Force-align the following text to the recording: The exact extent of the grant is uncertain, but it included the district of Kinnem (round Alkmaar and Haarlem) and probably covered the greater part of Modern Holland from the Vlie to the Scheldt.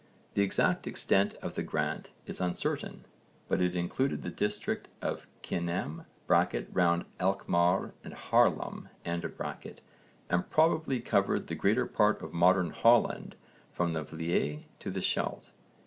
The 0.33 0.41
exact 0.41 0.87
extent 0.87 1.35
of 1.43 1.53
the 1.53 1.61
grant 1.61 2.09
is 2.25 2.41
uncertain, 2.41 3.05
but 3.47 3.61
it 3.61 3.75
included 3.75 4.23
the 4.23 4.31
district 4.31 4.87
of 4.99 5.27
Kinnem 5.43 6.07
(round 6.27 7.05
Alkmaar 7.19 7.93
and 8.03 8.15
Haarlem) 8.15 8.89
and 9.05 10.49
probably 10.49 11.01
covered 11.01 11.45
the 11.45 11.53
greater 11.53 11.85
part 11.85 12.23
of 12.23 12.33
Modern 12.33 12.71
Holland 12.71 13.35
from 13.71 13.93
the 13.93 14.03
Vlie 14.03 14.63
to 14.79 14.89
the 14.89 15.01
Scheldt. 15.03 15.51